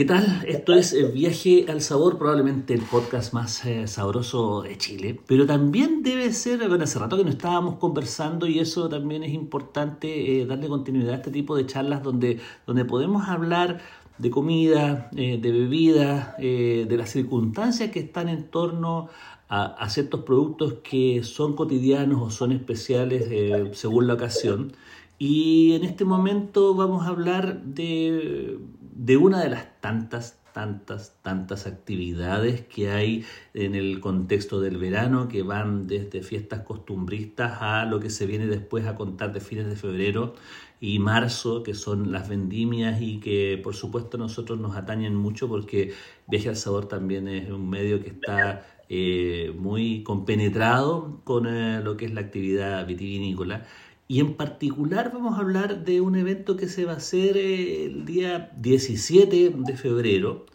[0.00, 0.42] ¿Qué tal?
[0.48, 5.44] Esto es eh, Viaje al Sabor, probablemente el podcast más eh, sabroso de Chile, pero
[5.44, 10.40] también debe ser, bueno, hace rato que no estábamos conversando y eso también es importante
[10.40, 13.82] eh, darle continuidad a este tipo de charlas donde, donde podemos hablar
[14.16, 19.10] de comida, de bebida, de las circunstancias que están en torno
[19.50, 23.28] a, a, ciertos productos que son cotidianos o son especiales
[23.76, 24.72] según la ocasión.
[25.18, 28.58] Y en este momento vamos a hablar de
[29.00, 35.26] de una de las tantas, tantas, tantas actividades que hay en el contexto del verano,
[35.26, 39.66] que van desde fiestas costumbristas a lo que se viene después a contar de fines
[39.68, 40.34] de febrero
[40.80, 45.94] y marzo, que son las vendimias y que por supuesto nosotros nos atañen mucho porque
[46.28, 51.96] Viaje al Sabor también es un medio que está eh, muy compenetrado con eh, lo
[51.96, 53.64] que es la actividad vitivinícola
[54.10, 57.84] y en particular vamos a hablar de un evento que se va a hacer eh,
[57.84, 60.46] el día 17 de febrero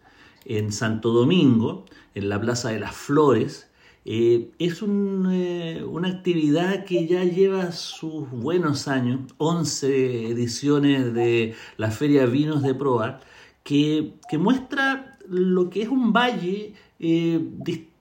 [0.44, 3.72] en Santo Domingo, en la Plaza de las Flores.
[4.04, 11.92] Eh, es eh, una actividad que ya lleva sus buenos años, 11 ediciones de la
[11.92, 13.22] Feria Vinos de Proa,
[13.64, 17.95] que, que muestra lo que es un valle distinto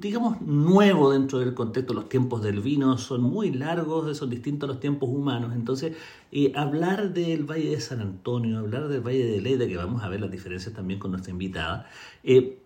[0.00, 1.94] digamos, nuevo dentro del contexto.
[1.94, 5.52] Los tiempos del vino son muy largos, son distintos a los tiempos humanos.
[5.54, 5.96] Entonces,
[6.32, 10.08] eh, hablar del Valle de San Antonio, hablar del Valle de Leida, que vamos a
[10.08, 11.88] ver las diferencias también con nuestra invitada,
[12.22, 12.58] eh,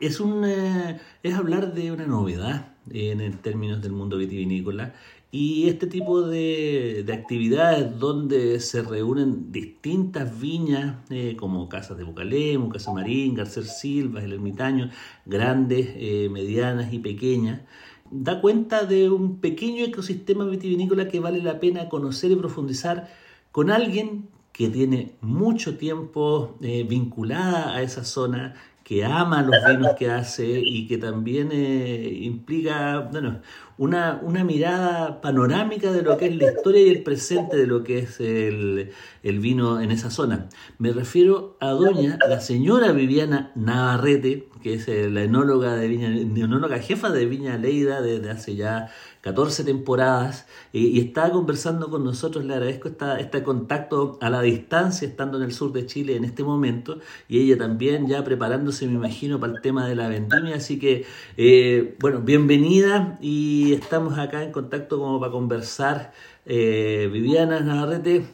[0.00, 4.94] es, un, eh, es hablar de una novedad en términos del mundo vitivinícola.
[5.34, 12.68] Y este tipo de, actividades donde se reúnen distintas viñas, eh, como Casas de Bucalemo,
[12.68, 14.90] Casa Marín, García Silva, El Ermitaño,
[15.24, 17.62] grandes, eh, medianas y pequeñas,
[18.10, 23.08] da cuenta de un pequeño ecosistema vitivinícola que vale la pena conocer y profundizar
[23.52, 28.54] con alguien que tiene mucho tiempo eh, vinculada a esa zona,
[28.92, 33.40] que ama los vinos que hace y que también eh, implica bueno,
[33.78, 37.82] una, una, mirada panorámica de lo que es la historia y el presente de lo
[37.82, 38.90] que es el,
[39.22, 40.48] el, vino en esa zona.
[40.78, 46.08] Me refiero a doña, la señora Viviana Navarrete, que es eh, la enóloga, de Viña,
[46.08, 48.90] enóloga jefa de Viña Leida desde hace ya
[49.22, 52.44] 14 temporadas y, está conversando con nosotros.
[52.44, 56.24] Le agradezco esta, este contacto a la distancia, estando en el sur de Chile en
[56.24, 60.56] este momento, y ella también ya preparándose, me imagino, para el tema de la vendimia.
[60.56, 61.04] Así que,
[61.36, 66.12] eh, bueno, bienvenida y estamos acá en contacto como para conversar.
[66.46, 68.24] Eh, Viviana Navarrete,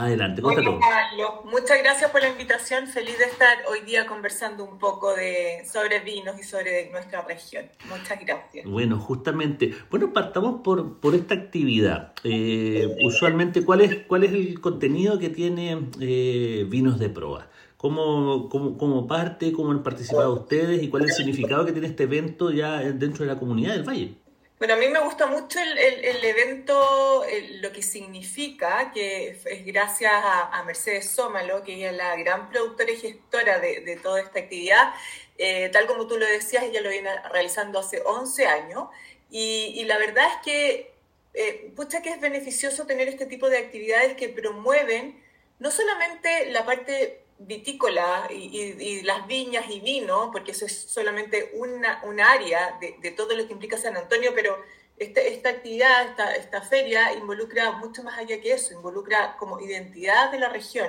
[0.00, 2.86] Adelante, muchas gracias por la invitación.
[2.86, 7.66] Feliz de estar hoy día conversando un poco de, sobre vinos y sobre nuestra región.
[7.86, 8.64] Muchas gracias.
[8.66, 12.14] Bueno, justamente, bueno, partamos por, por esta actividad.
[12.24, 17.48] Eh, usualmente, ¿cuál es, ¿cuál es el contenido que tiene eh, Vinos de Proa?
[17.76, 21.88] ¿Cómo, cómo, cómo parte, cómo han participado ustedes y cuál es el significado que tiene
[21.88, 24.14] este evento ya dentro de la comunidad del Valle?
[24.60, 27.24] Bueno, a mí me gusta mucho el, el, evento,
[27.62, 32.98] lo que significa, que es gracias a, Mercedes Sómalo, que es la gran productora y
[32.98, 34.92] gestora de, de toda esta actividad.
[35.38, 38.88] Eh, tal como tú lo decías, ella lo viene realizando hace 11 años.
[39.30, 40.92] Y, y la verdad es que,
[41.32, 45.24] eh, pucha que es beneficioso tener este tipo de actividades que promueven
[45.58, 52.02] no solamente la parte vitícola y, las viñas y vino, porque eso es solamente una,
[52.04, 54.62] un área de, todo lo que implica San Antonio, pero
[54.98, 60.30] este, esta actividad, esta, esta, feria involucra mucho más allá que eso, involucra como identidad
[60.30, 60.88] de la región.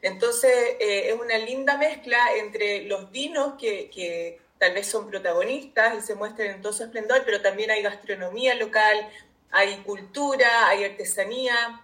[0.00, 5.98] Entonces eh, es una linda mezcla entre los vinos que, que tal vez son protagonistas
[5.98, 9.10] y se muestran en todo su esplendor, pero también hay gastronomía local,
[9.50, 11.82] hay cultura, hay artesanía,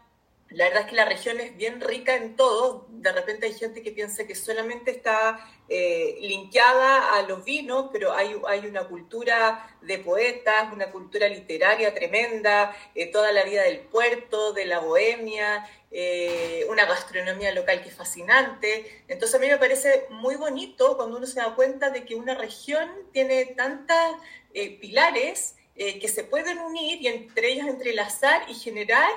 [0.51, 2.87] la verdad es que la región es bien rica en todo.
[2.89, 8.13] De repente hay gente que piensa que solamente está eh, linkeada a los vinos, pero
[8.13, 13.81] hay, hay, una cultura de poetas, una cultura literaria tremenda, eh, toda la vida del
[13.81, 19.03] puerto, de la bohemia, eh, una gastronomía local que es fascinante.
[19.09, 22.35] Entonces a mí me parece muy bonito cuando uno se da cuenta de que una
[22.37, 23.97] región tiene tantos
[24.81, 29.11] pilares que se pueden unir y entre ellos entrelazar y generar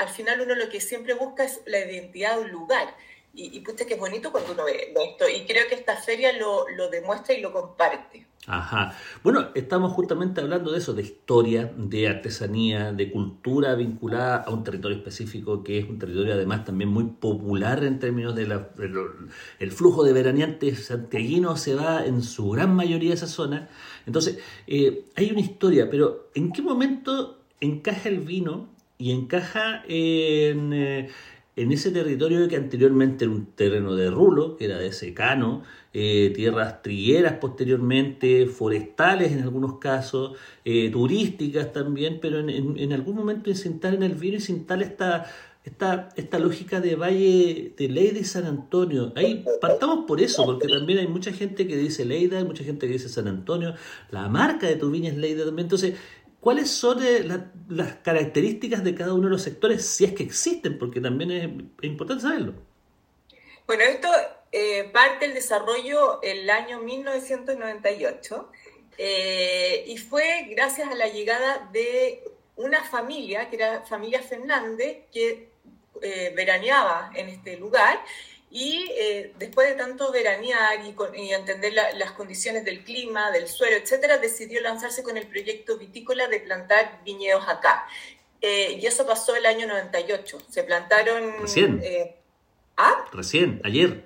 [0.00, 2.96] al final uno lo que siempre busca es la identidad de un lugar.
[3.34, 5.28] y, y que es bonito cuando uno ve esto.
[5.28, 8.26] Y creo que esta feria lo, lo demuestra y lo comparte.
[8.46, 8.96] Ajá.
[9.22, 14.64] Bueno, estamos justamente hablando de eso, de historia, de artesanía, de cultura vinculada a un
[14.64, 18.46] territorio específico que es un territorio además también muy popular en términos de
[19.70, 23.68] flujo de veraneantes santiaguinos se va en su gran mayoría a esa zona.
[24.06, 28.70] Entonces, eh, hay una historia, pero ¿en qué momento encaja el vino
[29.00, 30.72] y encaja en...
[30.72, 31.08] Eh,
[31.56, 35.62] en ese territorio que anteriormente era un terreno de rulo, que era de secano,
[35.92, 43.52] eh, tierras trigueras posteriormente, forestales en algunos casos, eh, turísticas también, pero en, algún momento
[43.54, 45.26] se instala en el vino instala esta,
[45.64, 49.12] esta, esta lógica de Valle de Leida y San Antonio.
[49.16, 52.86] Ahí partamos por eso, porque también hay mucha gente que dice Leida, hay mucha gente
[52.86, 53.74] que dice San Antonio,
[54.10, 55.96] la marca de tu viña es Leida también, entonces
[56.40, 57.22] ¿Cuáles son eh,
[57.68, 60.78] las características de cada uno de los sectores, si es que existen?
[60.78, 61.44] Porque también es,
[61.84, 62.54] importante saberlo.
[63.66, 64.08] Bueno, esto
[64.50, 68.50] eh, parte del desarrollo el año 1998
[68.96, 72.24] eh, y fue gracias a la llegada de
[72.56, 75.50] una familia, que era familia Fernández, que
[76.34, 78.00] veraneaba en este lugar
[78.50, 84.18] y eh, después de tanto veranear y, entender las condiciones del clima, del suelo, etcétera,
[84.18, 87.86] decidió lanzarse con el proyecto vitícola de plantar viñedos acá.
[88.40, 90.38] Eh, y eso pasó el año 98.
[90.50, 91.40] Se plantaron.
[91.40, 91.80] Recién.
[91.84, 92.16] Eh,
[92.76, 93.04] ¿Ah?
[93.12, 94.04] Recién, ayer.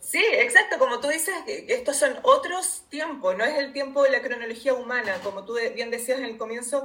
[0.00, 0.78] Sí, exacto.
[0.78, 5.20] Como tú dices, estos son otros tiempos, no es el tiempo de la cronología humana.
[5.22, 6.84] Como tú bien decías en el comienzo,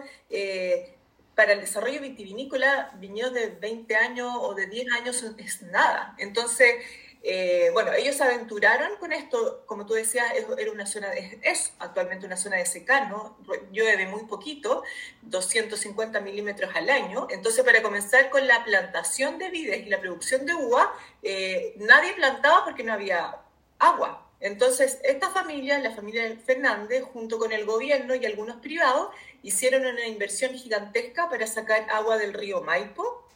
[1.36, 6.16] para el desarrollo vitivinícola, viñedos de 20 años o de 10 años es nada.
[6.18, 6.76] Entonces,
[7.24, 10.26] eh, bueno, ellos se aventuraron con esto, como tú decías,
[10.58, 13.38] era una zona, es, actualmente una zona de secano,
[13.72, 14.84] llueve muy poquito,
[15.22, 20.48] 250 milímetros al año, entonces para comenzar con la plantación de vides y la producción
[20.48, 20.92] de uva,
[21.22, 23.38] eh, nadie plantaba porque no había
[23.78, 24.28] agua.
[24.40, 29.10] Entonces, esta familia, la familia Fernández, junto con el gobierno y algunos privados,
[29.44, 33.28] hicieron una inversión gigantesca para sacar agua del río Maipo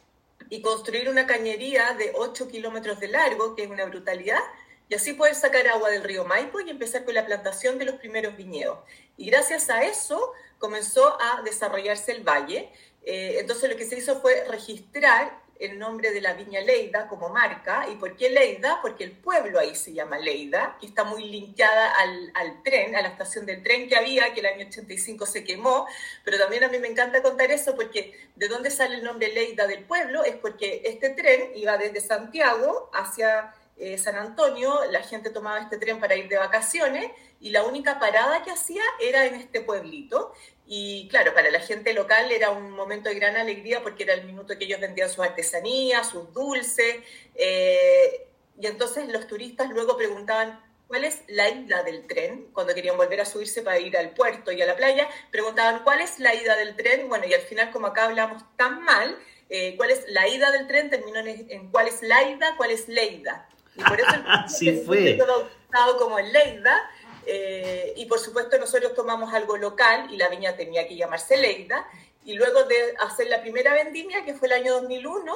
[0.48, 4.40] y construir una cañería de 8 kilómetros de largo, que es una brutalidad,
[4.88, 7.96] y así poder sacar agua del río Maipo y empezar con la plantación de los
[7.96, 8.78] primeros viñedos.
[9.16, 12.70] Y gracias a eso comenzó a desarrollarse el valle.
[13.04, 17.28] Eh, entonces lo que se hizo fue registrar el nombre de la viña Leida como
[17.28, 17.86] marca.
[17.90, 18.80] ¿Y por qué Leida?
[18.82, 23.02] Porque el pueblo ahí se llama Leida, que está muy linkeada al, al, tren, a
[23.02, 25.86] la estación del tren que había, que el año 85 se quemó.
[26.24, 29.66] Pero también a mí me encanta contar eso porque de dónde sale el nombre Leida
[29.66, 35.28] del pueblo es porque este tren iba desde Santiago hacia eh, San Antonio, la gente
[35.28, 37.10] tomaba este tren para ir de vacaciones
[37.40, 40.32] y la única parada que hacía era en este pueblito.
[40.66, 44.24] Y claro, para la gente local era un momento de gran alegría porque era el
[44.24, 46.96] minuto que ellos vendían sus artesanías, sus dulces.
[47.34, 48.26] Eh,
[48.60, 52.48] y entonces los turistas luego preguntaban, ¿cuál es la ida del tren?
[52.52, 56.00] Cuando querían volver a subirse para ir al puerto y a la playa, preguntaban, ¿cuál
[56.00, 57.08] es la ida del tren?
[57.08, 59.16] Bueno, y al final, como acá hablamos tan mal,
[59.48, 60.90] eh, ¿cuál es la ida del tren?
[60.90, 63.48] Terminó en, cuál es la ida, cuál es Leida.
[63.76, 64.10] Y por eso
[64.62, 65.18] el fue.
[65.98, 66.90] como Leida,
[67.26, 71.88] eh, y por supuesto nosotros tomamos algo local y la viña tenía que llamarse Leida.
[72.24, 75.32] Y luego de hacer la primera vendimia, que fue el año 2001,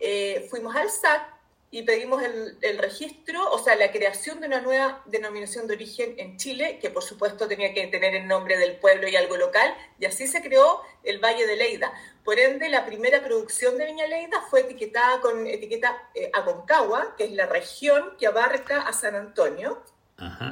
[0.00, 1.34] eh, fuimos al SAC
[1.70, 6.14] y pedimos el, el, registro, o sea, la creación de una nueva denominación de origen
[6.18, 9.74] en Chile, que por supuesto tenía que tener el nombre del pueblo y algo local,
[9.98, 11.92] y así se creó el Valle de Leida.
[12.24, 17.24] Por ende, la primera producción de Viña Leida fue etiquetada con etiqueta eh, Aconcagua, que
[17.24, 19.82] es la región que abarca a San Antonio,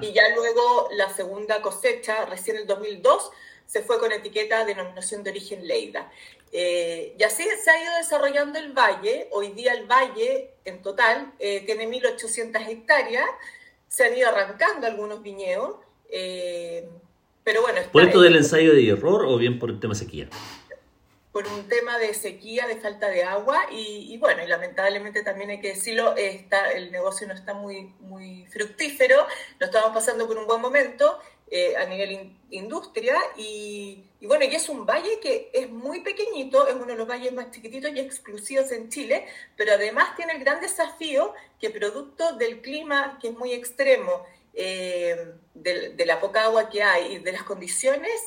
[0.01, 3.31] y ya luego la segunda cosecha, recién en el 2002,
[3.67, 6.11] se fue con etiqueta denominación de origen Leida.
[6.53, 9.29] Eh, y así se ha ido desarrollando el valle.
[9.33, 13.27] Hoy día el valle en total eh, tiene 1.800 hectáreas.
[13.89, 15.77] Se han ido arrancando algunos viñedos.
[16.11, 16.87] Eh,
[17.45, 20.29] pero bueno, ¿Por esto del ensayo de error o bien por el tema sequía?
[21.33, 25.61] Por un tema de sequía, de falta de agua y, bueno, y lamentablemente también hay
[25.61, 29.27] que decirlo, está, el negocio no está muy, muy fructífero,
[29.59, 31.19] no estamos pasando por un buen momento
[31.51, 36.75] eh, a nivel industria y, bueno, y es un valle que es muy pequeñito, es
[36.75, 40.61] uno de los valles más chiquititos y exclusivos en Chile, pero además tiene el gran
[40.61, 46.69] desafío que producto del clima que es muy extremo, eh, de, de la poca agua
[46.69, 48.21] que hay y de las condiciones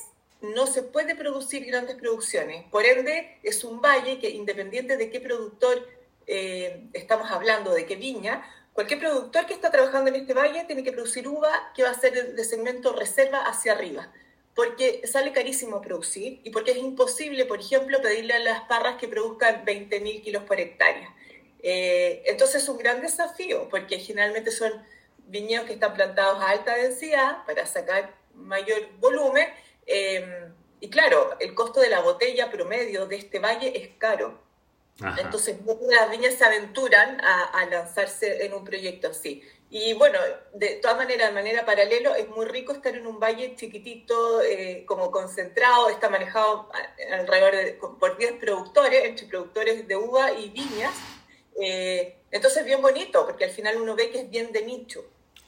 [0.54, 2.64] no se puede producir grandes producciones.
[2.70, 5.88] Por ende, es un valle que independiente de qué productor
[6.28, 10.84] eh, estamos hablando, de qué viña, cualquier productor que está trabajando en este valle tiene
[10.84, 14.12] que producir uva que va a ser de segmento reserva hacia arriba,
[14.54, 19.08] porque sale carísimo producir y porque es imposible, por ejemplo, pedirle a las parras que
[19.08, 21.14] produzcan 20.000 kilos por hectárea.
[21.68, 24.72] Eh, entonces es un gran desafío, porque generalmente son
[25.28, 29.48] viñedos que están plantados a alta densidad para sacar mayor volumen.
[29.86, 30.50] Eh,
[30.80, 34.44] y claro, el costo de la botella promedio de este valle es caro.
[35.18, 39.44] Entonces, muchas las viñas se aventuran a, lanzarse en un proyecto así.
[39.70, 40.18] Y bueno,
[40.54, 44.86] de todas maneras, de manera paralela, es muy rico estar en un valle chiquitito, eh,
[44.88, 46.70] como concentrado, está manejado
[47.12, 50.94] alrededor de, por 10 productores, entre productores de uva y viñas.
[51.62, 55.04] Eh, entonces, bien bonito, porque al final uno ve que es bien de nicho.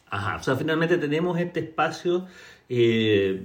[0.09, 2.27] Ajá, o sea, finalmente tenemos este espacio
[2.67, 3.43] eh,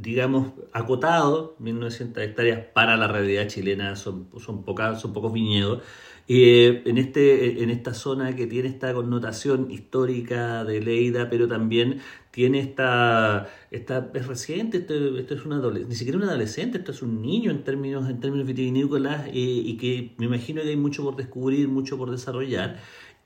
[0.00, 5.82] digamos, acotado, 1900 hectáreas para la realidad chilena, son, son, pocas, son pocos viñedos.
[6.30, 12.00] Eh, en, este, en esta zona que tiene esta connotación histórica de Leida, pero también
[12.30, 17.22] tiene esta, esta es reciente, esto, es una ni siquiera un adolescente, esto es un
[17.22, 21.16] niño en términos, en términos vitivinícolas eh, y que me imagino que hay mucho por
[21.16, 22.78] descubrir, mucho por desarrollar.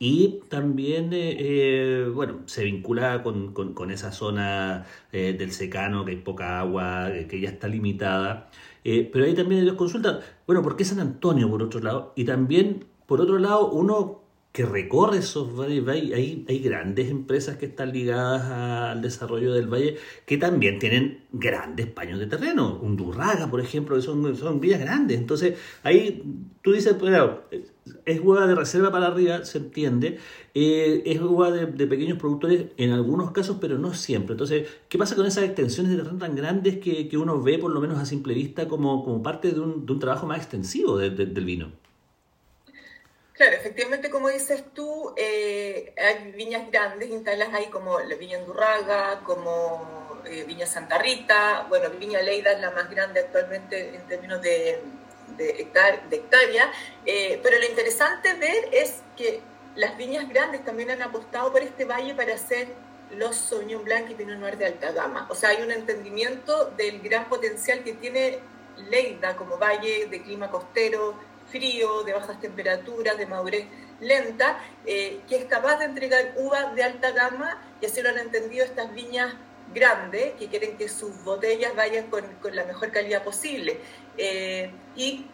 [0.04, 6.10] Y también, eh, eh, bueno, se vincula con, con, esa zona eh, del secano, que
[6.10, 8.50] hay poca agua, que ya está limitada.
[8.82, 10.24] pero ahí también dos consultas.
[10.44, 12.12] Bueno, ¿por qué San Antonio, por otro lado?
[12.16, 14.21] Y también, por otro lado, uno
[14.52, 18.42] que recorre esos valles, hay, hay grandes empresas que están ligadas
[18.92, 22.78] al desarrollo del valle que también tienen grandes paños de terreno.
[22.82, 25.18] Undurraga, por ejemplo, que son, son vías grandes.
[25.18, 26.22] Entonces, ahí
[26.60, 27.40] tú dices, bueno,
[28.04, 30.18] es hueva de reserva para arriba, se entiende.
[30.52, 34.34] Eh, es hueva de, pequeños productores en algunos casos, pero no siempre.
[34.34, 37.70] Entonces, ¿qué pasa con esas extensiones de terreno tan grandes que, que uno ve, por
[37.70, 40.98] lo menos a simple vista, como, como parte de un, de un trabajo más extensivo
[40.98, 41.81] del vino?
[43.34, 49.20] Claro, efectivamente, como dices tú, eh, hay viñas grandes instaladas ahí como la Viña Andurraga,
[49.24, 54.42] como eh, Viña Santa Rita, bueno, Viña Leida es la más grande actualmente en términos
[54.42, 54.82] de,
[55.36, 55.68] de,
[56.10, 56.70] hectárea,
[57.06, 59.40] eh, pero lo interesante ver es que
[59.76, 62.68] las viñas grandes también han apostado por este valle para hacer
[63.12, 65.26] los Sauvignon Blanc y Pinot Noir de alta gama.
[65.30, 68.40] O sea, hay un entendimiento del gran potencial que tiene
[68.76, 71.14] Leida como valle de clima costero,
[71.48, 73.66] frío, de bajas temperaturas, de madurez
[74.00, 78.18] lenta, eh, que es capaz de entregar uvas de alta gama, y así lo han
[78.18, 79.34] entendido estas viñas
[79.72, 83.78] grandes, que quieren que sus botellas vayan con, la mejor calidad posible.
[84.18, 85.26] Eh, y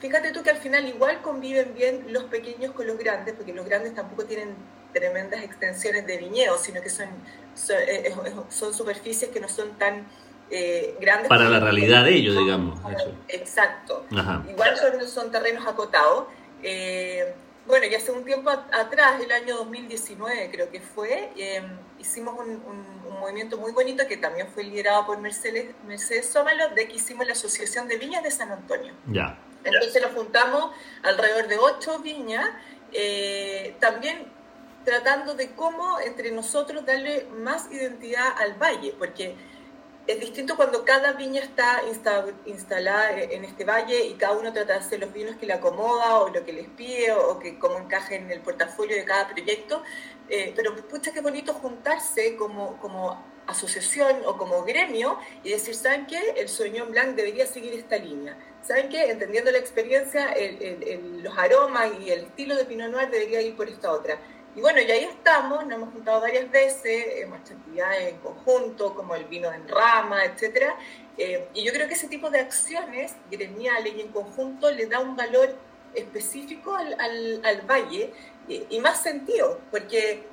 [0.00, 3.66] fíjate tú que al final igual conviven bien los pequeños con los grandes, porque los
[3.66, 4.54] grandes tampoco tienen
[4.92, 7.08] tremendas extensiones de viñedos, sino que son,
[7.54, 8.14] son, eh,
[8.50, 10.06] son superficies que no son tan
[10.54, 11.28] eh, grandes.
[11.28, 12.78] Para la realidad de ellos, digamos.
[13.28, 14.04] Exacto.
[14.48, 16.26] Igual son, terrenos acotados.
[16.62, 17.34] Eh,
[17.66, 21.64] bueno, y hace un tiempo atrás, el año 2019 creo que fue, em,
[21.98, 26.96] hicimos un, movimiento muy bonito que también fue liderado por Mercedes, Mercedes Sómalo, de que
[26.96, 28.92] hicimos la Asociación de Viñas de San Antonio.
[29.06, 29.38] Ya.
[29.62, 30.72] Entonces nos juntamos
[31.04, 32.50] alrededor de ocho viñas,
[32.92, 34.26] eh, también
[34.84, 39.36] tratando de cómo entre nosotros darle más identidad al valle, porque
[40.06, 41.82] es distinto cuando cada viña está
[42.46, 46.18] instalada en este valle y cada uno trata de hacer los vinos que le acomoda
[46.18, 49.82] o lo que les pide o que como encaje en el portafolio de cada proyecto.
[50.28, 56.06] Eh, pero pucha, qué bonito juntarse como, como asociación o como gremio y decir, ¿saben
[56.06, 56.20] qué?
[56.36, 58.36] El Sauvignon Blanc debería seguir esta línea.
[58.62, 59.10] ¿Saben qué?
[59.10, 60.34] Entendiendo la experiencia,
[61.22, 64.18] los aromas y el estilo de Pinot Noir debería ir por esta otra.
[64.54, 68.94] Y bueno, y ahí estamos, nos hemos juntado varias veces, hemos hecho actividades en conjunto,
[68.94, 70.72] como el vino en rama, etc.
[71.16, 75.00] Eh, y yo creo que ese tipo de acciones gremiales y en conjunto le da
[75.00, 75.56] un valor
[75.94, 76.94] específico al,
[77.44, 78.12] al, valle
[78.48, 80.26] y, más sentido, porque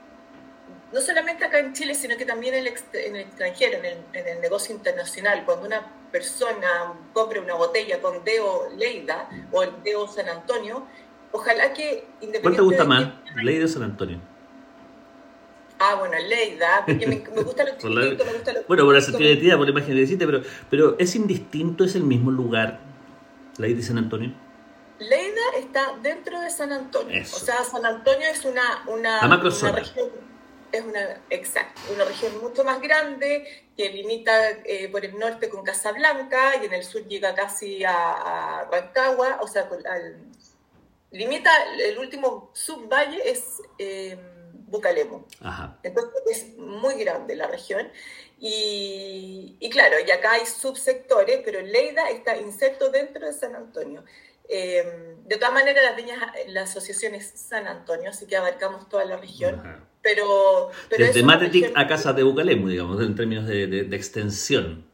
[0.91, 3.97] no solamente acá en Chile, sino que también en el, en el extranjero, en el,
[4.13, 9.83] en el, negocio internacional, cuando una persona compra una botella con Deo Leida o el
[9.83, 10.87] Deo San Antonio,
[11.31, 12.41] Ojalá que independientemente...
[12.41, 14.19] ¿Cuál te gusta más, Leida o San Antonio?
[15.79, 19.01] Ah, bueno, Leida, porque me, me gusta lo chiquitito, me gusta lo Bueno, por la
[19.01, 22.79] sensibilidad, por la imagen que deciste, pero, pero ¿es indistinto, es el mismo lugar,
[23.57, 24.33] Leida y San Antonio?
[24.99, 27.21] Leida está dentro de San Antonio.
[27.21, 30.09] O sea, San Antonio es una, una, una región
[30.71, 35.63] es una, exacto, una región mucho más grande que limita eh, por el norte con
[35.63, 40.17] Casablanca y en el sur llega casi a, a Rancagua, o sea, al,
[41.11, 44.17] limita, el último subvalle es eh,
[44.69, 45.25] Bucalemo.
[45.83, 47.89] Entonces es muy grande la región.
[48.39, 54.03] Y, claro, y acá hay subsectores, pero Leida está inserto dentro de San Antonio.
[54.47, 59.05] Eh, de todas maneras, las viñas, la asociación es San Antonio, así que abarcamos toda
[59.05, 59.61] la región.
[60.01, 64.87] Pero, pero, Desde Matetic a Casa de Bucalemo, digamos, en términos de, de, extensión.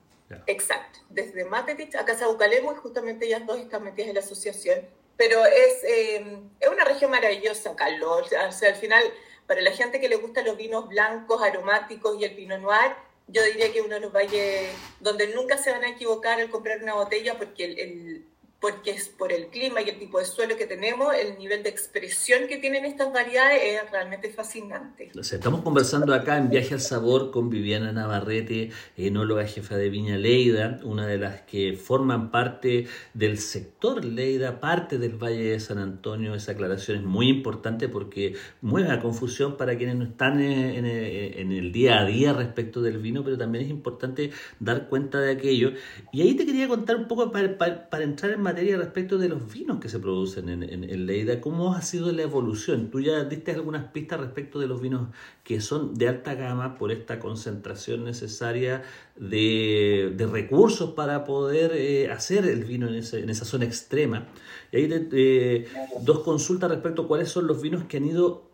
[0.48, 4.22] Exacto, desde Matetic a Casa de Bucalemo, y justamente ellas dos están metidas en la
[4.22, 4.82] asociación
[5.18, 8.28] pero es, eh, es una región maravillosa, Carlos.
[8.48, 9.04] O sea, al final,
[9.48, 12.94] para la gente que le gustan los vinos blancos, aromáticos y el Pinot Noir,
[13.28, 14.70] yo diría que uno de los valles
[15.00, 18.26] donde nunca se van a equivocar al comprar una botella porque el
[18.60, 21.70] porque es por el clima y el tipo de suelo que tenemos, el nivel de
[21.70, 25.12] expresión que tienen estas variedades es realmente fascinante.
[25.14, 30.80] estamos conversando acá en Viaje al Sabor con Viviana Navarrete, enóloga jefa de Viña Leida,
[30.84, 36.34] una de las que forman parte del sector Leida, parte del Valle de San Antonio.
[36.34, 41.72] Esa aclaración es muy importante porque mueve a confusión para quienes no están en, el
[41.72, 45.74] día a día respecto del vino, pero también es importante dar cuenta de aquello.
[46.12, 49.52] Y ahí te quería contar un poco para, para entrar en materia respecto de los
[49.52, 51.42] vinos que se producen en, Leida.
[51.42, 52.90] ¿Cómo ha sido la evolución?
[52.90, 55.10] Tú ya diste algunas pistas respecto de los vinos
[55.44, 58.84] que son de alta gama por esta concentración necesaria
[59.16, 64.28] de, recursos para poder eh, hacer el vino en, esa zona extrema.
[64.72, 65.68] Y ahí eh,
[66.02, 68.50] dos consultas respecto a cuáles son los vinos que han ido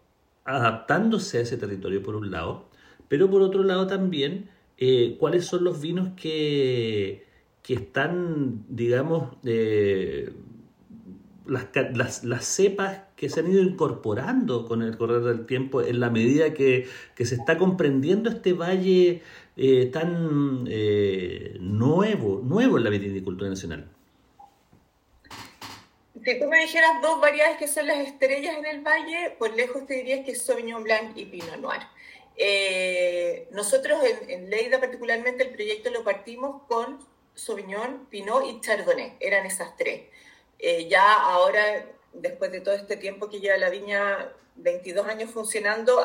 [0.46, 2.66] adaptándose a ese territorio por un lado,
[3.08, 7.31] pero por otro lado también eh, cuáles son los vinos que
[7.64, 10.34] que están, digamos, eh,
[11.46, 16.10] las, las, cepas que se han ido incorporando con el correr del tiempo en la
[16.10, 16.88] medida que,
[17.18, 19.22] se está comprendiendo este valle
[19.58, 23.88] eh, tan eh, nuevo, nuevo en la viticultura nacional.
[26.24, 29.86] Si tú me dijeras dos variedades que son las estrellas en el valle, por lejos
[29.88, 31.82] te diría que es Sauvignon Blanc y Pinot Noir.
[33.52, 37.00] nosotros en Leida particularmente el proyecto lo partimos con
[37.36, 39.18] Sauvignon, Pinot y Chardonnay.
[39.20, 40.04] Eran esas tres.
[40.60, 46.04] Eh, ya ahora, después de todo este tiempo que lleva la viña, 22 años funcionando,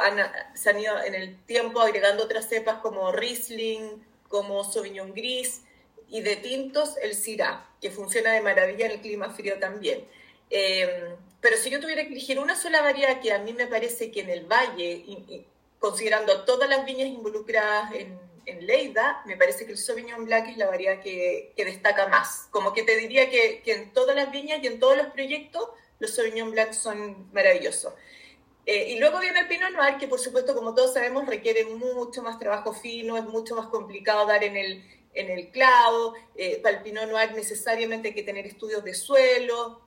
[0.55, 5.63] se han ido en el tiempo agregando otras cepas como Riesling, como Sauvignon Gris
[6.09, 10.07] y de tintos el Syrah, que funciona de maravilla en el clima frío también.
[10.51, 14.11] Eh, pero si yo tuviera que elegir una sola variedad que a mí me parece
[14.11, 15.05] que en el valle,
[15.79, 20.57] considerando todas las viñas involucradas en, en Leida, me parece que el Sauvignon Blanc es
[20.57, 22.47] la variedad que, destaca más.
[22.51, 26.15] Como que te diría que, en todas las viñas y en todos los proyectos, los
[26.15, 27.93] Sauvignon Blanc son maravillosos.
[28.65, 32.23] Eh, y luego viene el Pinot Noir, que por supuesto, como todos sabemos, requiere mucho
[32.23, 36.15] más trabajo fino, es mucho más complicado dar en el, en el clavo.
[36.37, 39.81] Eh, para el Pinot Noir necesariamente hay que tener estudios de suelo,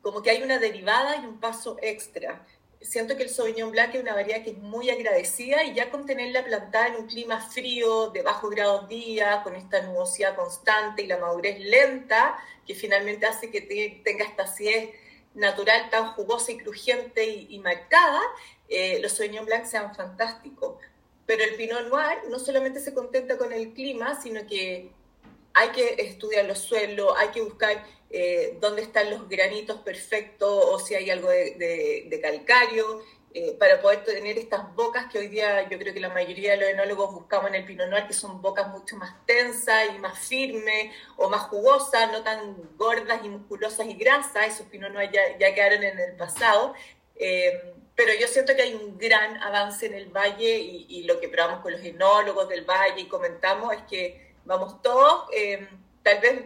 [0.00, 2.46] como que hay una derivada y un paso extra
[2.86, 6.06] siento que el Sauvignon Blanc es una variedad que es muy agradecida y ya con
[6.06, 11.06] tenerla plantada en un clima frío, de bajos grados día, con esta nubosidad constante y
[11.06, 13.60] la madurez lenta, que finalmente hace que
[14.04, 14.90] tenga esta acidez
[15.34, 18.20] natural tan jugosa y crujiente y, marcada,
[18.68, 20.76] eh, los Sauvignon Blanc sean fantásticos.
[21.26, 24.92] Pero el Pinot Noir no solamente se contenta con el clima, sino que
[25.56, 30.78] hay que estudiar los suelos, hay que buscar eh, dónde están los granitos perfectos o
[30.78, 35.78] si hay algo de, calcario, eh, para poder tener estas bocas que hoy día yo
[35.78, 38.68] creo que la mayoría de los enólogos buscamos en el Pinot Noir, que son bocas
[38.68, 43.94] mucho más tensas y más firmes o más jugosas, no tan gordas y musculosas y
[43.94, 46.74] grasas, esos Pinot Noir ya, ya quedaron en el pasado.
[47.14, 51.18] Eh, pero yo siento que hay un gran avance en el valle y, y, lo
[51.18, 55.26] que probamos con los enólogos del valle y comentamos es que vamos todos,
[56.02, 56.44] tal vez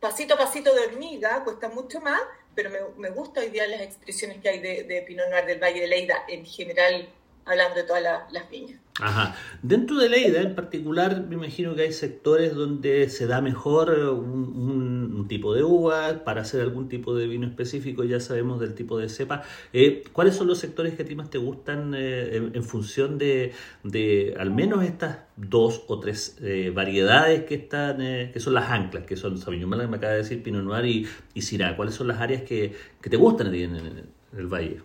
[0.00, 2.20] pasito a pasito de hormiga, cuesta mucho más,
[2.54, 5.80] pero me, me gusta hoy día las expresiones que hay de, de Pinot del Valle
[5.80, 7.08] de Leida, en general
[7.48, 8.80] hablando de todas las viñas.
[9.00, 9.36] Ajá.
[9.62, 15.26] Dentro de Leida en particular, me imagino que hay sectores donde se da mejor un,
[15.28, 19.10] tipo de uva para hacer algún tipo de vino específico, ya sabemos del tipo de
[19.10, 19.42] cepa.
[19.72, 23.52] Eh, ¿Cuáles son los sectores que a ti más te gustan eh, en, función de,
[23.84, 29.04] de, al menos estas dos o tres eh, variedades que están, que son las anclas,
[29.04, 31.76] que son Sauvignon Blanc, me acaba de decir, Pinot Noir y, y Syrah?
[31.76, 34.80] ¿Cuáles son las áreas que, te gustan en el valle?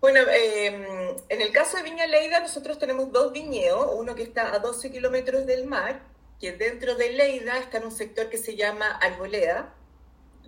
[0.00, 4.54] Bueno, em, en el caso de Viña Leida, nosotros tenemos dos viñedos, uno que está
[4.54, 6.02] a 12 kilómetros del mar,
[6.40, 9.74] que dentro de Leida está en un sector que se llama Arboleda,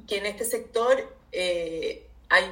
[0.07, 2.45] que en este sector eh, hay,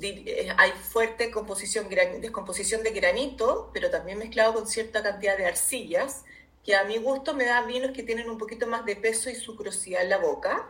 [0.00, 6.24] eh, hay fuerte composición, descomposición de granito, pero también mezclado con cierta cantidad de arcillas,
[6.64, 9.34] que a mi gusto me da vinos que tienen un poquito más de peso y
[9.34, 10.66] sucrosidad en la boca.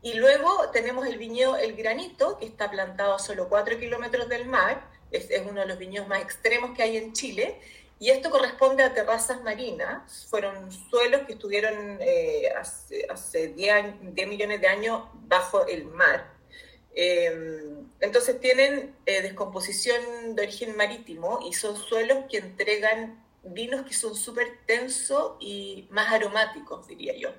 [0.00, 4.46] Y luego tenemos el viñedo El Granito, que está plantado a solo 4 kilómetros del
[4.46, 7.58] mar, es, uno de los viñedos más extremos que hay en Chile,
[7.98, 12.48] y esto corresponde a terrazas marinas, fueron suelos que estuvieron eh,
[13.08, 16.32] hace, 10, millones de años bajo el mar.
[16.94, 23.94] Em, entonces tienen eh, descomposición de origen marítimo y son suelos que entregan vinos que
[23.94, 27.30] son súper tensos y más aromáticos, diría yo.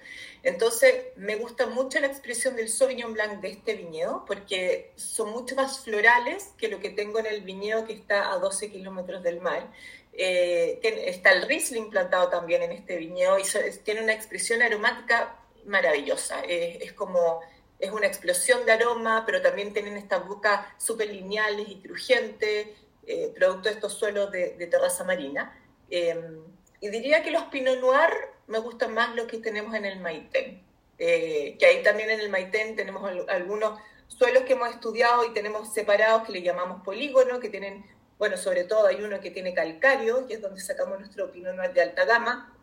[0.44, 5.56] Entonces, me gusta mucho la expresión del Sauvignon Blanc de este viñedo porque son mucho
[5.56, 9.41] más florales que lo que tengo en el viñedo que está a 12 kilómetros del
[9.41, 9.72] mar.
[10.13, 13.44] Eh, está el Riesling plantado también en este viñedo y
[13.84, 16.41] tiene una expresión aromática maravillosa.
[16.46, 17.41] es como
[17.80, 22.68] es una explosión de aroma, pero también tienen estas bocas súper lineales y crujientes,
[23.06, 25.58] eh, producto de estos suelos de, terraza marina.
[25.89, 26.43] Em,
[26.82, 28.12] y diría que los Pinot Noir
[28.48, 30.62] me gustan más los que tenemos en el Maitén,
[30.98, 35.74] eh, que ahí también en el Maitén tenemos algunos suelos que hemos estudiado y tenemos
[35.74, 37.86] separados que le llamamos polígono, que tienen,
[38.17, 41.74] bueno, sobre todo hay uno que tiene calcario, que es donde sacamos nuestro Pinot Noir
[41.74, 42.54] de alta gama,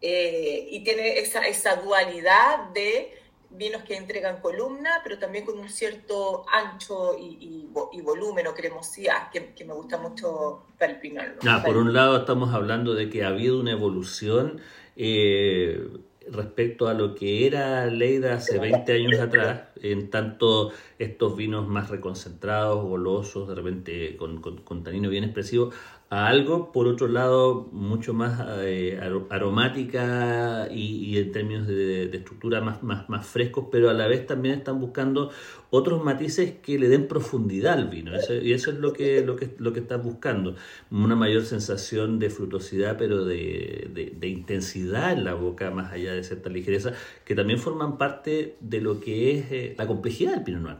[0.00, 3.16] eh, y tiene esa, esa dualidad de
[3.56, 7.68] vinos que entregan columna, pero también con un cierto ancho y,
[8.02, 11.36] volumen o cremosidad que, me gusta mucho para el pinol.
[11.46, 14.60] Ah, por un lado estamos hablando de que ha habido una evolución
[14.96, 15.88] eh,
[16.30, 21.90] respecto a lo que era Leida hace 20 años atrás, en tanto estos vinos más
[21.90, 25.70] reconcentrados, golosos, de repente con, con tanino bien expresivo,
[26.12, 32.82] a algo, por otro lado, mucho más eh, aromática y, en términos de, estructura más,
[32.82, 35.30] más, frescos, pero a la vez también están buscando
[35.70, 38.12] otros matices que le den profundidad al vino.
[38.42, 40.54] y eso es lo que, lo, que, lo que están buscando.
[40.90, 46.24] Una mayor sensación de frutosidad, pero de, de, intensidad en la boca, más allá de
[46.24, 46.92] cierta ligereza,
[47.24, 50.78] que también forman parte de lo que es eh, la complejidad del Pinot Noir.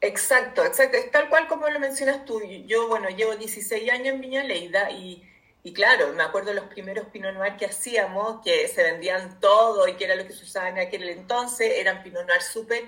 [0.00, 0.96] Exacto, exacto.
[0.96, 2.40] Es tal cual como lo mencionas tú.
[2.66, 5.24] Yo, bueno, llevo 16 años en Viña Leida y,
[5.64, 9.94] y claro, me acuerdo los primeros Pinot Noir que hacíamos, que se vendían todo y
[9.94, 11.72] que era lo que se usaba en aquel entonces.
[11.76, 12.84] Eran Pinot Noir súper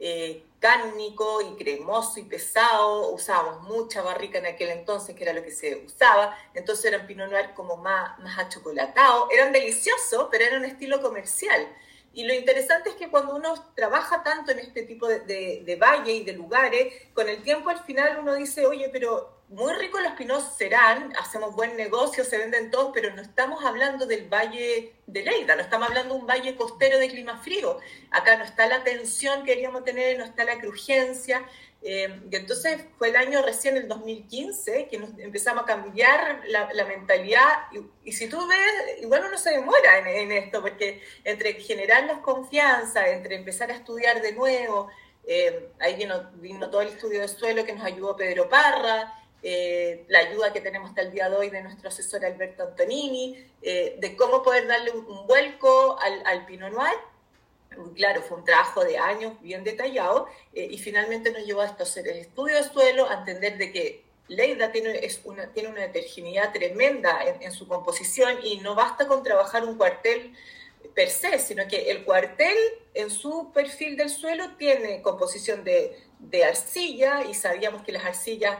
[0.00, 3.10] eh, cárnico y cremoso y pesado.
[3.10, 6.34] Usábamos mucha barrica en aquel entonces, que era lo que se usaba.
[6.54, 9.28] Entonces eran Pinot Noir como más, más achocolatado.
[9.30, 11.68] Eran deliciosos, pero era un estilo comercial.
[12.14, 15.20] Y lo interesante es que cuando uno trabaja tanto en este tipo de,
[15.64, 19.72] de, valle y de lugares, con el tiempo al final uno dice, oye, pero muy
[19.74, 24.28] ricos los pinos serán, hacemos buen negocio, se venden todos, pero no estamos hablando del
[24.28, 27.78] valle de Leida, no estamos hablando de un valle costero de clima frío.
[28.10, 31.46] Acá no está la tensión que queríamos tener, no está la crujencia.
[31.86, 36.84] Eh, y entonces fue el año recién, el 2015, que nos empezamos a cambiar la,
[36.86, 37.66] mentalidad.
[38.02, 43.36] Y, si tú ves, igual uno se demora en, esto, porque entre generarnos confianza, entre
[43.36, 44.88] empezar a estudiar de nuevo,
[45.26, 49.12] eh, ahí vino, vino, todo el estudio de suelo que nos ayudó Pedro Parra,
[49.44, 53.46] eh, la ayuda que tenemos hasta el día de hoy de nuestro asesor Alberto Antonini,
[53.62, 56.98] de cómo poder darle un, vuelco al, al Pinot Noir.
[57.94, 61.82] Claro, fue un trabajo de años bien detallado eh, y finalmente nos llevó a esto,
[61.82, 65.84] hacer el estudio de suelo, a entender de que Leida tiene, es una, tiene una
[65.84, 70.34] heterogeneidad tremenda en, su composición y no basta con trabajar un cuartel
[70.94, 72.56] per se, sino que el cuartel
[72.94, 78.56] en su perfil del suelo tiene composición de, de arcilla y sabíamos que las arcillas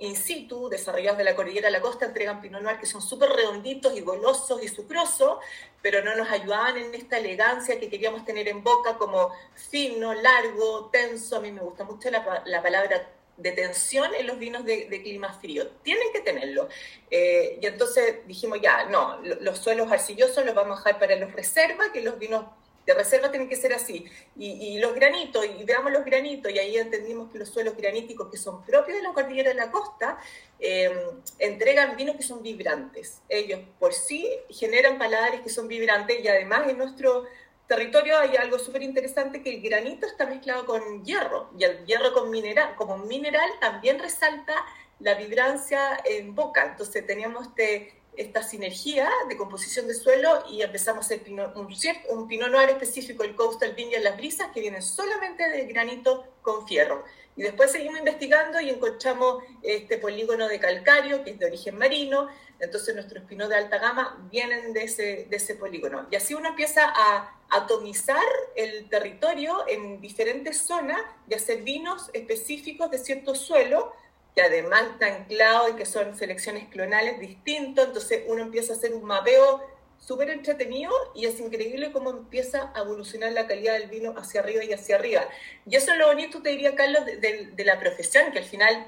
[0.00, 3.30] in situ, desarrollados de la cordillera a la costa, entregan Pinot Noir que son súper
[3.30, 5.38] redonditos y golosos y sucrosos,
[5.82, 10.90] pero no nos ayudaban en esta elegancia que queríamos tener en boca como fino, largo,
[10.92, 11.36] tenso.
[11.36, 15.32] A mí me gusta mucho la, la palabra de tensión en los vinos de, clima
[15.32, 15.68] frío.
[15.82, 16.68] Tienen que tenerlo.
[17.10, 21.32] Eh, y entonces dijimos, ya, no, los suelos arcillosos los vamos a dejar para los
[21.32, 22.46] reservas, que los vinos
[22.86, 24.06] de reserva tienen que ser así.
[24.36, 28.36] Y, los granitos, y veamos los granitos, y ahí entendimos que los suelos graníticos que
[28.36, 30.18] son propios de la cordillera de la costa,
[30.60, 30.90] eh,
[31.38, 33.22] entregan vinos que son vibrantes.
[33.28, 37.24] Ellos por sí generan paladares que son vibrantes y además en nuestro
[37.66, 42.12] territorio hay algo súper interesante que el granito está mezclado con hierro y el hierro
[42.12, 44.54] con mineral, como mineral también resalta
[45.00, 46.64] la vibrancia en boca.
[46.64, 51.68] Entonces teníamos este esta sinergia de composición de suelo y empezamos a hacer un,
[52.10, 56.66] un pinot noir específico, el Coastal Vineyard Las Brisas, que viene solamente de granito con
[56.66, 57.04] fierro.
[57.36, 62.28] Y después seguimos investigando y encontramos este polígono de calcario, que es de origen marino,
[62.58, 66.06] entonces nuestros pinos de alta gama vienen de ese, de ese polígono.
[66.10, 68.24] Y así uno empieza a atomizar
[68.54, 73.92] el territorio en diferentes zonas y hacer vinos específicos de cierto suelo,
[74.36, 78.92] que además está anclado y que son selecciones clonales distintos, entonces uno empieza a hacer
[78.92, 79.62] un mapeo
[79.98, 84.62] súper entretenido y es increíble cómo empieza a evolucionar la calidad del vino hacia arriba
[84.62, 85.26] y hacia arriba.
[85.64, 88.86] Y eso es lo bonito, te diría, Carlos, de, la profesión, que al final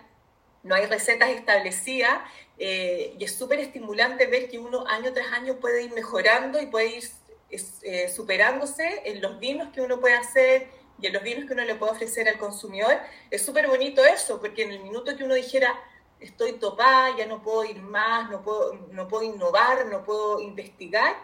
[0.65, 2.19] no hay recetas establecidas
[2.59, 6.67] eh, y es súper estimulante ver que uno año tras año puede ir mejorando y
[6.67, 7.05] puede ir
[7.51, 10.67] eh, superándose en los vinos que uno puede hacer,
[11.01, 12.99] y en los vinos que uno le puede ofrecer al consumidor,
[13.31, 15.79] es súper bonito eso, porque en el minuto que uno dijera,
[16.21, 21.17] estoy topada, ya no puedo ir más, no puedo, no puedo innovar, no puedo investigar.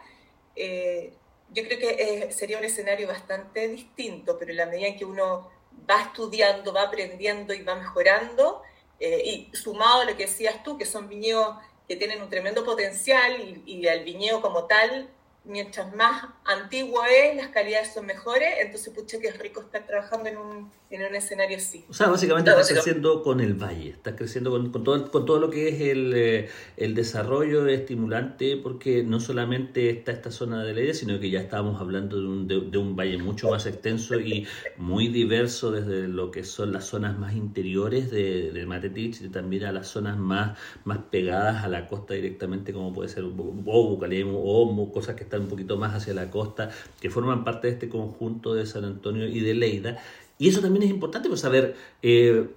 [0.54, 1.12] Eh,
[1.50, 5.04] yo creo que eh, sería un escenario bastante distinto, pero en la medida en que
[5.04, 5.50] uno
[5.90, 8.62] va estudiando, va aprendiendo y va mejorando,
[9.00, 11.56] eh, y sumado a lo que decías tú, que son viñedos
[11.88, 15.10] que tienen un tremendo potencial y, y el viñedo como tal
[15.44, 20.28] mientras más antiguo es, las calidades son mejores, entonces pucha que es rico estar trabajando
[20.28, 21.84] en un, en un escenario así.
[21.88, 25.40] O sea, básicamente estás creciendo con el valle, estás creciendo con, con, todo, con todo
[25.40, 30.72] lo que es el, eh, el desarrollo estimulante, porque no solamente está esta zona de
[30.72, 34.46] Leida, sino que ya estábamos hablando de un, de, un valle mucho más extenso y
[34.76, 39.64] muy diverso desde lo que son las zonas más interiores de, de Matetich y también
[39.64, 44.38] a las zonas más, más pegadas a la costa directamente, como puede ser o Bucalemo
[44.42, 46.70] o cosas que están un poquito más hacia la costa,
[47.00, 49.98] que forman parte de este conjunto de San Antonio y de Leida.
[50.38, 52.48] Y eso también es importante, pues saber eh,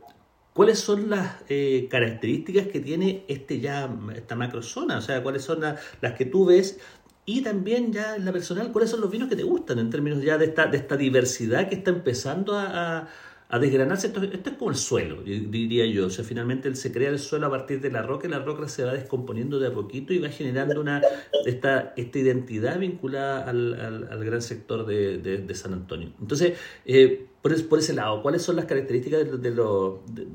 [0.54, 5.62] cuáles son las eh, características que tiene este ya, esta macrozona, o sea, cuáles son
[5.62, 6.80] las que tú ves
[7.26, 10.24] y también ya en la personal, cuáles son los vinos que te gustan en términos
[10.24, 13.08] ya de esta, de esta diversidad que está empezando a a
[13.50, 14.08] desgranarse.
[14.08, 16.08] Esto, es como el suelo, diría yo.
[16.08, 18.68] O sea, finalmente se crea el suelo a partir de la roca y la roca
[18.68, 21.02] se va descomponiendo de a poquito y va generando una
[21.46, 26.12] esta, esta identidad vinculada al, al, gran sector de, de, San Antonio.
[26.20, 26.54] Entonces,
[26.86, 29.52] eh, por, por, ese lado, ¿cuáles son las características de,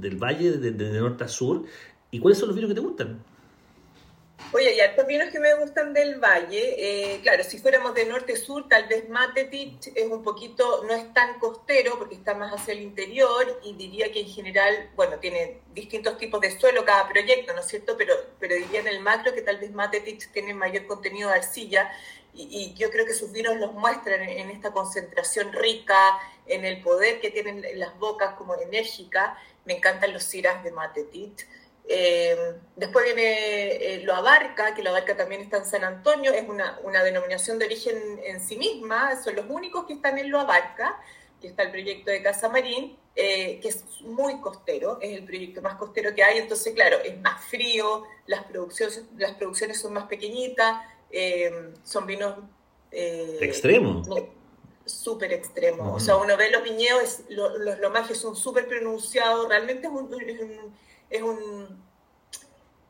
[0.01, 1.64] del valle de norte a sur
[2.11, 3.32] y cuáles son los vinos que te gustan?
[4.52, 6.74] Oye, y estos vinos que me gustan del valle,
[7.14, 11.38] eh, claro, si fuéramos de norte-sur, tal vez Matetich es un poquito, no es tan
[11.38, 16.18] costero porque está más hacia el interior y diría que en general, bueno, tiene distintos
[16.18, 17.96] tipos de suelo cada proyecto, ¿no es cierto?
[17.96, 21.90] Pero, pero diría en el macro que tal vez Matetich tiene mayor contenido de arcilla
[22.35, 27.20] y, yo creo que sus vinos los muestran en, esta concentración rica, en el poder
[27.20, 29.37] que tienen las bocas como enérgica.
[29.64, 31.46] Me encantan los ciras de Matetich.
[31.94, 36.48] Eh, después viene eh, Lo Abarca, que Lo Abarca también está en San Antonio, es
[36.48, 40.40] una, una, denominación de origen en sí misma, son los únicos que están en Lo
[40.40, 40.98] Abarca,
[41.38, 45.61] que está el proyecto de Casa Marín, eh, que es muy costero, es el proyecto
[45.61, 50.05] más costero que hay, entonces claro, es más frío, las producciones, las producciones son más
[50.05, 50.78] pequeñitas,
[51.85, 52.38] son vinos...
[52.90, 54.09] extremos.
[54.87, 59.87] Súper extremos, o sea, uno ve los viñedos, los, los lomajes son súper pronunciados, realmente
[59.88, 60.09] es un
[61.12, 61.85] es un,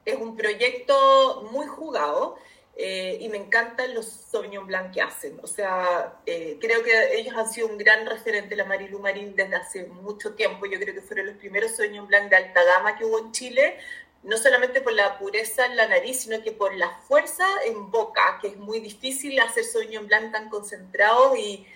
[0.04, 2.36] es un proyecto muy jugado
[2.76, 5.38] eh, y me encantan los Sauvignon Blanc que hacen.
[5.42, 9.56] O sea, eh, creo que ellos han sido un gran referente, la Marilu Marín, desde
[9.56, 10.66] hace mucho tiempo.
[10.66, 13.76] Yo creo que fueron los primeros Sauvignon Blanc de alta gama que hubo en Chile,
[14.22, 18.38] no solamente por la pureza en la nariz, sino que por la fuerza en boca,
[18.40, 21.66] que es muy difícil hacer Sauvignon Blanc tan concentrado y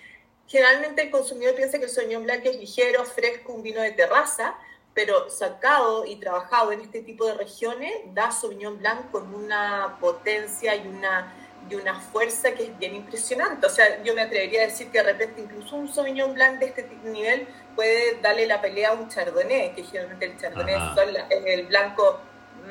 [0.47, 4.57] generalmente el consumidor piensa que el Sauvignon Blanc es ligero, fresco, un vino de terraza,
[4.97, 10.75] pero sacado y trabajado en este tipo de regiones, da Sauvignon Blanc con una potencia
[10.75, 11.35] y una,
[11.69, 13.67] y una fuerza que es bien impresionante.
[13.67, 16.65] O sea, yo me atrevería a decir que de repente incluso un Sauvignon Blanc de
[16.65, 20.95] este nivel puede darle la pelea a un Chardonnay, que generalmente el Chardonnay
[21.29, 22.19] es el blanco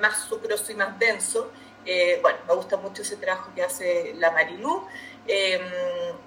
[0.01, 1.53] más sucroso y más denso.
[1.85, 4.85] Eh, bueno, me gusta mucho ese trabajo que hace la Marilú.
[5.29, 5.61] Em,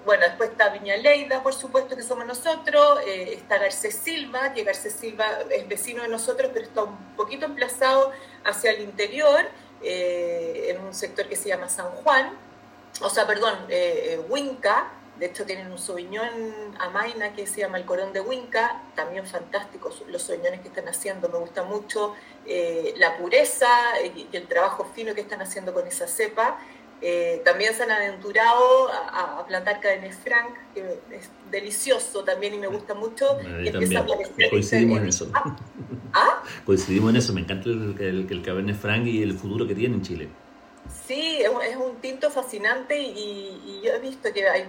[0.04, 3.00] bueno, después está Viña Leida, por supuesto, que somos nosotros.
[3.06, 7.46] Eh, está Garcés Silva, que Garcés Silva es vecino de nosotros, pero está un poquito
[7.46, 8.12] emplazado
[8.44, 9.46] hacia el interior,
[9.82, 12.32] eh, en un sector que se llama San Juan.
[13.02, 14.92] O sea, perdón, eh, Huinca.
[15.18, 18.82] De hecho, tienen un Sauvignon Amaina que se llama el Corón de Huinca.
[18.94, 21.28] También fantásticos los Sauvignones que están haciendo.
[21.28, 22.14] Me gusta mucho
[22.96, 23.68] la pureza
[24.02, 26.58] y el trabajo fino que están haciendo con esa cepa.
[27.02, 32.66] Eh, también se han aventurado a, plantar Cabernet Franc, que es delicioso también y me
[32.66, 33.38] gusta mucho.
[34.50, 35.30] Coincidimos en eso.
[35.32, 35.56] ¿Ah?
[36.12, 36.42] ¿Ah?
[36.66, 39.94] Coincidimos en eso, me encanta el, el, el, Cabernet Franc y el futuro que tiene
[39.94, 40.28] en Chile.
[41.06, 44.64] Sí, es, un tinto fascinante y, yo he visto que hay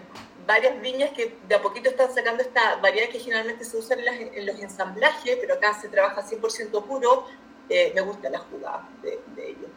[0.48, 4.46] varias viñas que de a poquito están sacando esta variedad que generalmente se usa en,
[4.46, 7.26] los ensamblajes, pero acá se trabaja 100% puro.
[7.68, 9.70] Eh, me gusta la jugada de, de ellos.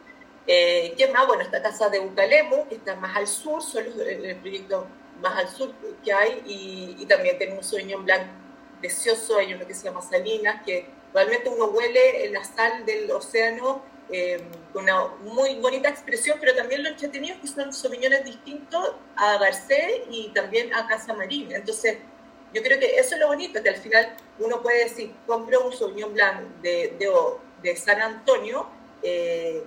[0.47, 1.25] Eh, ¿Qué más?
[1.27, 4.87] Bueno, esta casa de Ucalemo, que está más al sur, son el proyecto
[5.21, 8.31] más al sur que hay, y, también tenemos un en blanco
[8.79, 13.81] precioso, hay uno que se llama Salinas, que realmente uno huele la sal del océano
[14.11, 18.93] eh, con una muy bonita expresión, pero también lo entretenido es que son soviñones distintos
[19.15, 21.55] a Garcés y también a Casa Marina.
[21.55, 21.97] Entonces,
[22.53, 25.73] yo creo que eso es lo bonito, que al final uno puede decir, compro un
[25.73, 27.11] Sauvignon Blanc de, de,
[27.63, 28.67] de San Antonio,
[29.01, 29.63] eh,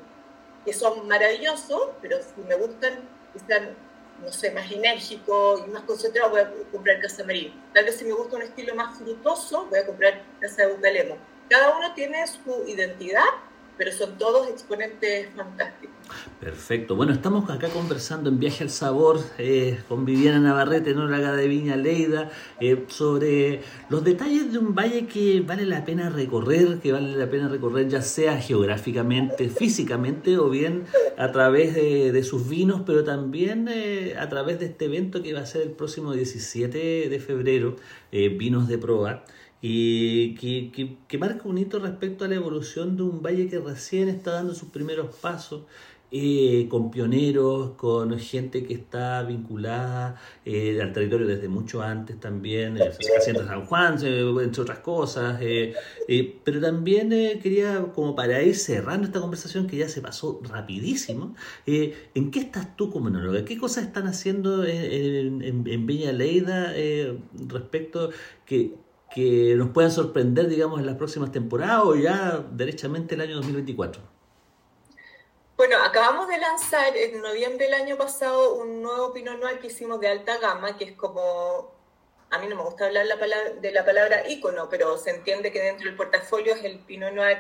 [0.65, 3.01] que son maravillosos, pero si me gustan,
[3.35, 3.77] están,
[4.23, 7.55] no sé, más enérgicos y más concentrados, voy a comprar Casa Marín.
[7.73, 11.17] Tal vez si me gusta un estilo más frutoso, voy a comprar Casa de Bucalemo.
[11.49, 13.25] Cada uno tiene su identidad
[13.79, 15.97] pero son todos exponentes fantásticos.
[16.41, 16.95] Perfecto.
[16.95, 21.75] Bueno, estamos acá conversando en Viaje al Sabor eh, con Viviana Navarrete, enóloga de Viña
[21.75, 27.17] Leida, eh, sobre los detalles de un valle que vale la pena recorrer, que vale
[27.17, 30.85] la pena recorrer ya sea geográficamente, físicamente o bien
[31.17, 35.41] a través de, sus vinos, pero también eh, a través de este evento que va
[35.41, 37.75] a ser el próximo 17 de febrero,
[38.13, 39.25] Vinos de Proa
[39.61, 44.09] y que, que, marca un hito respecto a la evolución de un valle que recién
[44.09, 45.63] está dando sus primeros pasos
[46.11, 52.79] eh, con pioneros, con gente que está vinculada eh, al territorio desde mucho antes también,
[52.79, 55.39] eh, haciendo San Juan, entre otras cosas,
[56.45, 57.11] pero también
[57.43, 61.35] quería, como para ir cerrando esta conversación que ya se pasó rapidísimo,
[61.67, 63.45] ¿en qué estás tú como enóloga?
[63.45, 66.73] ¿Qué cosas están haciendo en, en, en Viña Leida
[67.49, 68.11] respecto
[68.47, 68.77] que
[69.15, 74.18] que nos puedan sorprender, digamos, en las próximas temporadas o ya derechamente el año 2024?
[75.59, 79.99] Bueno, acabamos de lanzar en noviembre del año pasado un nuevo Pinot Noir que hicimos
[79.99, 81.75] de alta gama, que es como,
[82.31, 85.51] a mí no me gusta hablar la palabra, de la palabra ícono, pero se entiende
[85.51, 87.39] que dentro del portafolio es el Pinot Noir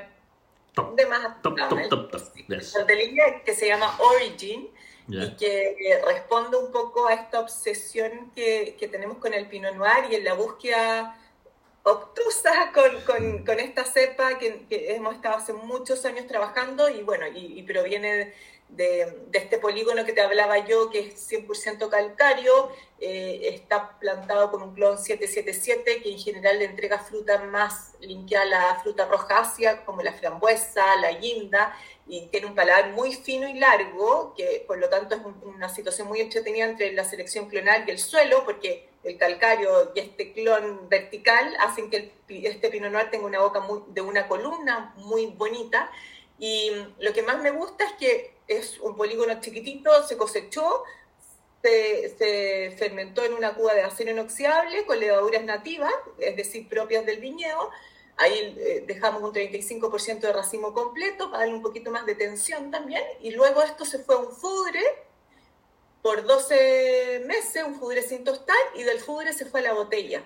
[0.96, 1.56] de más top,
[1.88, 4.68] top, top, de línea que se llama Origin
[5.06, 10.10] y que responde un poco a esta obsesión que, que tenemos con el Pinot Noir
[10.10, 11.16] y en la búsqueda
[11.82, 17.26] obtusa con, con, con esta cepa que, hemos estado hace muchos años trabajando y bueno,
[17.34, 18.34] y, proviene
[18.68, 24.62] de, este polígono que te hablaba yo, que es 100% calcario, eh, está plantado con
[24.62, 29.84] un clon 777 que en general le entrega fruta más limpia a la fruta rojácea,
[29.84, 31.74] como la frambuesa, la guinda,
[32.06, 36.08] y tiene un paladar muy fino y largo, que por lo tanto es una situación
[36.08, 40.88] muy entretenida entre la selección clonal y el suelo, porque el calcario y este clon
[40.88, 45.90] vertical hacen que este Pinot Noir tenga una boca muy, de una columna muy bonita.
[46.38, 50.84] Y lo que más me gusta es que es un polígono chiquitito, se cosechó,
[51.62, 57.04] se, se, fermentó en una cuba de acero inoxidable con levaduras nativas, es decir, propias
[57.04, 57.70] del viñedo.
[58.16, 62.70] Ahí eh, dejamos un 35% de racimo completo para darle un poquito más de tensión
[62.70, 63.02] también.
[63.20, 64.82] Y luego esto se fue a un fudre
[66.02, 70.22] por 12 meses, un fudre sin tostar, y del fudre se fue a la botella.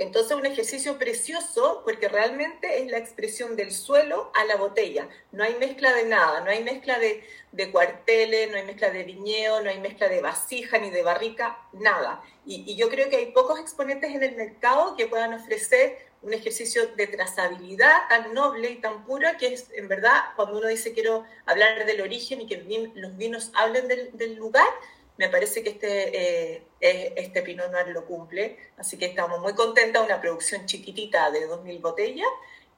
[0.00, 5.06] Entonces un ejercicio precioso porque realmente es la expresión del suelo a la botella.
[5.30, 9.04] No hay mezcla de nada, no hay mezcla de, de cuarteles, no hay mezcla de
[9.04, 12.22] viñedo, no hay mezcla de vasija ni de barrica, nada.
[12.46, 16.34] Y, y, yo creo que hay pocos exponentes en el mercado que puedan ofrecer un
[16.34, 20.92] ejercicio de trazabilidad tan noble y tan puro que es, en verdad, cuando uno dice
[20.92, 24.68] quiero hablar del origen y que los vinos hablen del, lugar,
[25.16, 30.04] me parece que este, eh, este Pinot Noir lo cumple, así que estamos muy contentos,
[30.04, 32.28] una producción chiquitita de 2.000 botellas,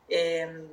[0.08, 0.64] eh,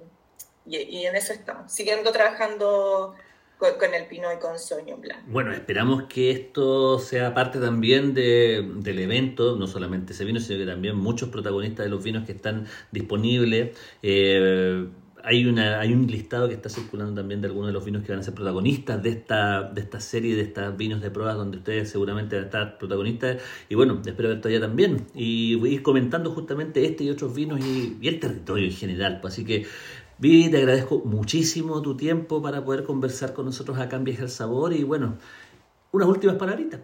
[0.65, 3.15] y, en eso estamos, siguiendo trabajando
[3.60, 5.19] con, el Pinot y con Sauvignon Blanc.
[5.28, 10.60] Bueno, esperamos que esto sea parte también de, del evento, no solamente ese vino, sino
[10.60, 13.78] que también muchos protagonistas de los vinos que están disponibles.
[14.02, 14.88] Eh,
[15.24, 18.13] hay, una, hay un listado que está circulando también de algunos de los vinos que
[18.13, 21.58] van a ser protagonistas de esta, de esta serie, de estos vinos de pruebas, donde
[21.58, 23.41] ustedes seguramente van a estar protagonistas.
[23.67, 25.06] Y bueno, espero verte allá también.
[25.13, 29.19] Y voy a ir comentando justamente este y otros vinos y, el territorio en general.
[29.22, 29.65] Pues, así que,
[30.19, 34.29] Vivi, te agradezco muchísimo tu tiempo para poder conversar con nosotros acá en Viaje al
[34.29, 34.73] Sabor.
[34.73, 35.17] Y bueno,
[35.93, 36.82] unas últimas palabritas.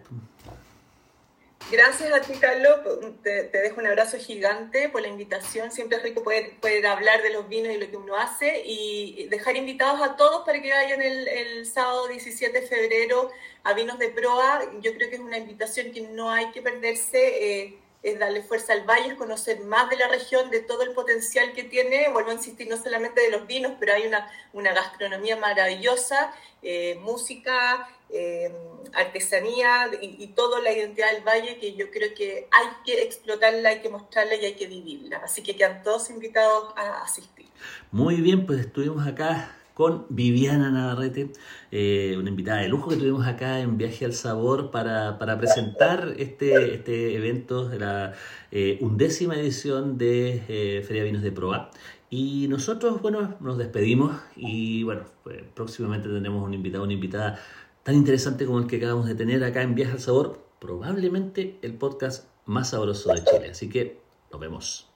[1.70, 2.80] Gracias a ti, Carlos.
[3.22, 5.70] Te, dejo un abrazo gigante por la invitación.
[5.70, 9.26] Siempre es rico poder, poder, hablar de los vinos y lo que uno hace y
[9.28, 13.30] dejar invitados a todos para que vayan el, el sábado 17 de febrero
[13.64, 14.62] a Vinos de Proa.
[14.80, 17.18] Yo creo que es una invitación que no hay que perderse.
[17.64, 21.52] Eh, es darle fuerza al valle, conocer más de la región, de todo el potencial
[21.52, 22.08] que tiene.
[22.12, 26.96] Vuelvo a insistir, no solamente de los vinos, pero hay una, una gastronomía maravillosa, eh,
[27.02, 28.52] música, eh,
[28.92, 33.70] artesanía y, y, toda la identidad del valle que yo creo que hay que explotarla,
[33.70, 35.18] hay que mostrarla y hay que vivirla.
[35.24, 37.46] Así que quedan todos invitados a asistir.
[37.90, 41.32] Muy bien, pues estuvimos acá con Viviana Navarrete,
[41.70, 46.72] eh, una invitada de lujo que tuvimos acá en Viaje al Sabor para, presentar este,
[46.72, 48.14] este evento la
[48.50, 51.70] eh, undécima edición de eh, Feria Vinos de Proa.
[52.08, 57.38] Y nosotros, bueno, nos despedimos y bueno, pues, próximamente tendremos un invitado, una invitada
[57.82, 61.74] tan interesante como el que acabamos de tener acá en Viaje al Sabor, probablemente el
[61.74, 63.50] podcast más sabroso de Chile.
[63.50, 64.00] Así que
[64.32, 64.95] nos vemos.